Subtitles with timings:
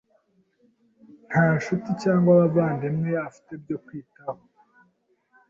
[1.27, 4.41] Nta nshuti cyangwa abavandimwe afite byo kumwitaho.